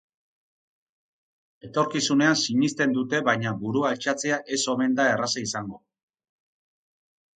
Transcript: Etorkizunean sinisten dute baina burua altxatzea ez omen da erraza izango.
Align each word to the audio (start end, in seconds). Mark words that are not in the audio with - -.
Etorkizunean 1.67 2.39
sinisten 2.45 2.95
dute 2.97 3.21
baina 3.29 3.53
burua 3.59 3.91
altxatzea 3.97 4.41
ez 4.57 4.61
omen 4.77 4.97
da 5.01 5.07
erraza 5.15 5.45
izango. 5.49 5.83